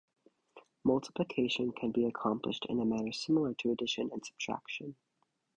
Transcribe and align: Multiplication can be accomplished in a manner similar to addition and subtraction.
Multiplication 0.83 1.71
can 1.73 1.91
be 1.91 2.07
accomplished 2.07 2.65
in 2.67 2.79
a 2.79 2.85
manner 2.85 3.11
similar 3.11 3.53
to 3.53 3.69
addition 3.69 4.09
and 4.11 4.25
subtraction. 4.25 4.95